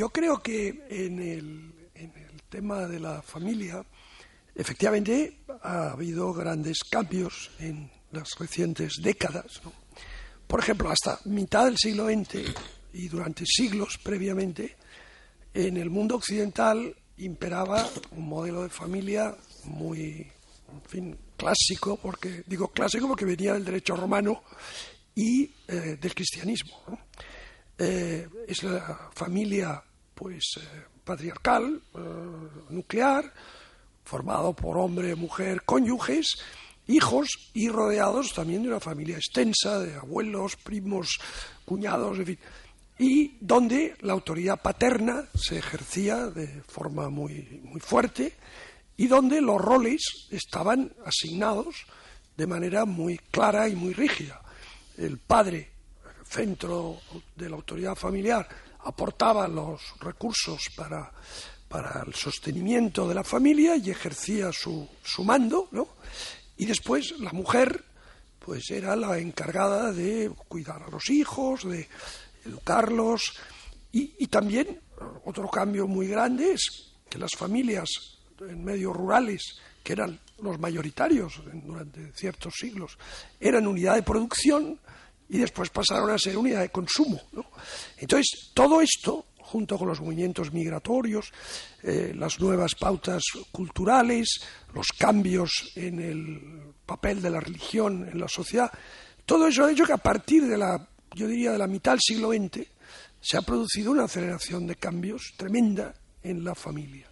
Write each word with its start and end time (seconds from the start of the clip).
yo 0.00 0.08
creo 0.08 0.42
que 0.42 0.86
en 0.88 1.20
el, 1.20 1.90
en 1.94 2.10
el 2.16 2.42
tema 2.48 2.86
de 2.86 2.98
la 2.98 3.20
familia, 3.20 3.84
efectivamente 4.54 5.42
ha 5.62 5.90
habido 5.90 6.32
grandes 6.32 6.78
cambios 6.90 7.50
en 7.58 7.90
las 8.10 8.30
recientes 8.38 8.94
décadas. 9.02 9.60
Por 10.46 10.60
ejemplo, 10.60 10.88
hasta 10.90 11.20
mitad 11.26 11.66
del 11.66 11.76
siglo 11.76 12.06
XX 12.06 12.50
y 12.94 13.08
durante 13.08 13.44
siglos 13.44 13.98
previamente, 14.02 14.74
en 15.52 15.76
el 15.76 15.90
mundo 15.90 16.16
occidental 16.16 16.96
imperaba 17.18 17.86
un 18.12 18.26
modelo 18.26 18.62
de 18.62 18.70
familia 18.70 19.36
muy, 19.64 20.32
clásico, 21.36 21.98
porque 21.98 22.42
digo 22.46 22.68
clásico 22.68 23.06
porque 23.06 23.26
venía 23.26 23.52
del 23.52 23.66
derecho 23.66 23.96
romano 23.96 24.44
y 25.14 25.42
eh, 25.68 25.98
del 26.00 26.14
cristianismo. 26.14 27.00
Eh, 27.76 28.26
es 28.48 28.62
la 28.62 29.10
familia, 29.14 29.82
pues, 30.20 30.44
eh, 30.58 30.84
patriarcal, 31.02 31.80
eh, 31.94 31.98
nuclear, 32.68 33.32
formado 34.04 34.52
por 34.52 34.76
hombre, 34.76 35.14
mujer, 35.14 35.62
cónyuges, 35.64 36.36
hijos 36.88 37.30
y 37.54 37.70
rodeados 37.70 38.34
también 38.34 38.62
de 38.62 38.68
una 38.68 38.80
familia 38.80 39.16
extensa, 39.16 39.78
de 39.78 39.94
abuelos, 39.94 40.56
primos, 40.56 41.18
cuñados, 41.64 42.18
en 42.18 42.26
fin, 42.26 42.38
y 42.98 43.38
donde 43.40 43.96
la 44.02 44.12
autoridad 44.12 44.60
paterna 44.60 45.24
se 45.34 45.56
ejercía 45.56 46.26
de 46.26 46.62
forma 46.64 47.08
muy, 47.08 47.62
muy 47.64 47.80
fuerte 47.80 48.34
y 48.98 49.06
donde 49.06 49.40
los 49.40 49.58
roles 49.58 50.02
estaban 50.30 50.92
asignados 51.06 51.86
de 52.36 52.46
manera 52.46 52.84
muy 52.84 53.16
clara 53.16 53.70
y 53.70 53.74
muy 53.74 53.94
rígida. 53.94 54.42
El 54.98 55.16
padre, 55.16 55.70
centro 56.28 56.98
de 57.34 57.48
la 57.48 57.56
autoridad 57.56 57.94
familiar, 57.94 58.46
aportaba 58.84 59.46
los 59.48 59.80
recursos 60.00 60.68
para, 60.76 61.12
para 61.68 62.02
el 62.06 62.14
sostenimiento 62.14 63.08
de 63.08 63.14
la 63.14 63.24
familia 63.24 63.76
y 63.76 63.90
ejercía 63.90 64.50
su, 64.52 64.88
su 65.02 65.24
mando, 65.24 65.68
¿no? 65.70 65.88
Y 66.56 66.66
después 66.66 67.18
la 67.20 67.32
mujer, 67.32 67.84
pues 68.38 68.70
era 68.70 68.96
la 68.96 69.18
encargada 69.18 69.92
de 69.92 70.30
cuidar 70.48 70.82
a 70.82 70.90
los 70.90 71.08
hijos, 71.10 71.64
de 71.64 71.88
educarlos. 72.44 73.34
Y, 73.92 74.14
y 74.18 74.26
también 74.26 74.80
otro 75.24 75.48
cambio 75.48 75.86
muy 75.86 76.08
grande 76.08 76.52
es 76.52 76.92
que 77.08 77.18
las 77.18 77.32
familias 77.36 77.88
en 78.40 78.64
medios 78.64 78.94
rurales, 78.94 79.58
que 79.82 79.92
eran 79.92 80.18
los 80.42 80.58
mayoritarios 80.58 81.40
durante 81.64 82.12
ciertos 82.12 82.54
siglos, 82.58 82.98
eran 83.38 83.66
unidad 83.66 83.94
de 83.94 84.02
producción 84.02 84.78
y 85.30 85.38
después 85.38 85.70
pasaron 85.70 86.10
a 86.10 86.18
ser 86.18 86.36
unidad 86.36 86.60
de 86.60 86.70
consumo. 86.70 87.20
¿no? 87.32 87.46
Entonces, 87.98 88.50
todo 88.52 88.80
esto, 88.80 89.26
junto 89.38 89.78
con 89.78 89.88
los 89.88 90.00
movimientos 90.00 90.52
migratorios, 90.52 91.32
eh, 91.82 92.12
las 92.16 92.40
nuevas 92.40 92.74
pautas 92.74 93.22
culturales, 93.52 94.40
los 94.74 94.88
cambios 94.88 95.72
en 95.76 96.00
el 96.00 96.74
papel 96.84 97.22
de 97.22 97.30
la 97.30 97.40
religión 97.40 98.08
en 98.10 98.20
la 98.20 98.28
sociedad, 98.28 98.70
todo 99.24 99.46
eso 99.46 99.64
ha 99.64 99.72
hecho 99.72 99.86
que 99.86 99.92
a 99.92 99.98
partir 99.98 100.46
de 100.46 100.58
la, 100.58 100.88
yo 101.14 101.28
diría, 101.28 101.52
de 101.52 101.58
la 101.58 101.68
mitad 101.68 101.92
del 101.92 102.00
siglo 102.00 102.32
XX, 102.32 102.66
se 103.20 103.36
ha 103.36 103.42
producido 103.42 103.92
una 103.92 104.04
aceleración 104.04 104.66
de 104.66 104.74
cambios 104.74 105.34
tremenda 105.36 105.94
en 106.24 106.42
la 106.42 106.56
familia. 106.56 107.06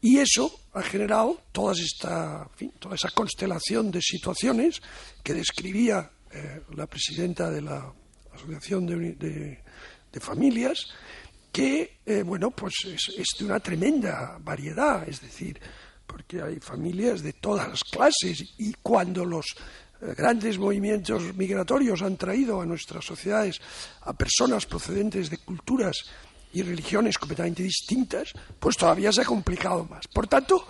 Y 0.00 0.18
eso 0.18 0.60
ha 0.72 0.82
generado 0.82 1.42
toda 1.52 1.74
esta, 1.74 2.48
toda 2.78 2.94
esa 2.94 3.10
constelación 3.10 3.90
de 3.90 4.00
situaciones 4.00 4.80
que 5.22 5.34
describía 5.34 6.10
eh, 6.32 6.62
la 6.74 6.86
presidenta 6.86 7.50
de 7.50 7.62
la 7.62 7.92
Asociación 8.32 8.86
de, 8.86 9.62
Familias, 10.20 10.86
que, 11.52 11.98
eh, 12.04 12.22
bueno, 12.22 12.50
pues 12.50 12.74
es, 12.86 13.14
es, 13.16 13.26
de 13.38 13.44
una 13.44 13.60
tremenda 13.60 14.36
variedad, 14.40 15.08
es 15.08 15.20
decir, 15.20 15.60
porque 16.04 16.42
hay 16.42 16.58
familias 16.58 17.22
de 17.22 17.34
todas 17.34 17.68
las 17.68 17.84
clases 17.84 18.42
y 18.58 18.74
cuando 18.82 19.24
los 19.24 19.46
eh, 20.00 20.14
grandes 20.16 20.58
movimientos 20.58 21.34
migratorios 21.34 22.02
han 22.02 22.16
traído 22.16 22.60
a 22.60 22.66
nuestras 22.66 23.04
sociedades 23.04 23.60
a 24.02 24.12
personas 24.12 24.66
procedentes 24.66 25.30
de 25.30 25.38
culturas 25.38 25.96
y 26.52 26.62
religiones 26.62 27.18
completamente 27.18 27.62
distintas, 27.62 28.32
pues 28.58 28.76
todavía 28.76 29.12
se 29.12 29.22
ha 29.22 29.24
complicado 29.24 29.84
más. 29.84 30.06
Por 30.08 30.26
tanto, 30.26 30.66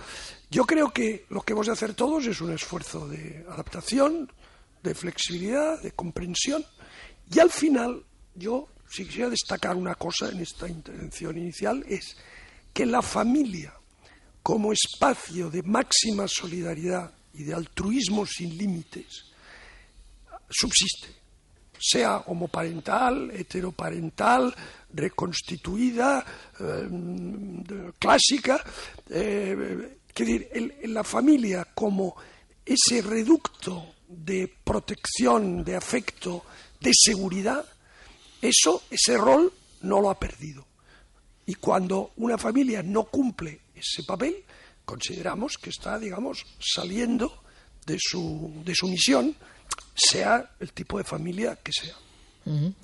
yo 0.51 0.65
creo 0.65 0.91
que 0.91 1.27
lo 1.31 1.43
que 1.43 1.53
hemos 1.53 1.67
de 1.67 1.73
hacer 1.73 1.95
todos 1.95 2.27
es 2.27 2.41
un 2.41 2.53
esfuerzo 2.53 3.07
de 3.07 3.45
adaptación, 3.49 4.33
de 4.83 4.95
flexibilidad, 4.95 5.81
de 5.83 5.93
comprensión, 5.93 6.65
y 7.31 7.39
al 7.39 7.51
final 7.51 8.05
yo 8.35 8.69
si 8.89 9.05
quisiera 9.05 9.31
destacar 9.31 9.77
una 9.77 9.95
cosa 9.95 10.31
en 10.31 10.41
esta 10.41 10.69
intervención 10.69 11.37
inicial 11.37 11.85
es 11.87 12.17
que 12.73 12.87
la 12.87 13.03
familia 13.03 13.75
como 14.43 14.73
espacio 14.73 15.51
de 15.51 15.63
máxima 15.63 16.27
solidaridad 16.27 17.13
y 17.35 17.45
de 17.45 17.55
altruismo 17.55 18.25
sin 18.25 18.57
límites 18.57 19.27
subsiste, 20.49 21.09
sea 21.79 22.19
homoparental, 22.19 23.31
heteroparental, 23.33 24.55
reconstituida, 24.95 26.25
eh, 26.59 27.93
clásica, 27.99 28.65
eh, 29.11 29.99
decir, 30.15 30.49
el, 30.53 30.95
la 30.95 31.05
familia 31.05 31.69
como 31.75 32.17
ese 32.65 33.03
reducto 33.03 33.95
de 34.09 34.53
protección, 34.65 35.63
de 35.65 35.77
afecto, 35.77 36.45
de 36.81 36.93
seguridad, 36.95 37.65
eso, 38.41 38.83
ese 38.91 39.17
rol 39.17 39.53
no 39.83 40.01
lo 40.01 40.11
ha 40.11 40.19
perdido. 40.19 40.67
Y 41.47 41.55
cuando 41.55 42.13
una 42.17 42.37
familia 42.39 42.83
no 42.83 43.05
cumple 43.05 43.61
ese 43.75 44.03
papel, 44.05 44.45
consideramos 44.85 45.57
que 45.61 45.71
está, 45.71 45.99
digamos, 45.99 46.45
saliendo 46.59 47.43
de 47.87 47.97
su, 48.01 48.53
de 48.65 48.75
su 48.75 48.89
misión, 48.89 49.35
sea 49.95 50.53
el 50.61 50.73
tipo 50.73 50.99
de 50.99 51.05
familia 51.05 51.57
que 51.57 51.73
sea. 51.73 51.97
-huh. 52.45 52.75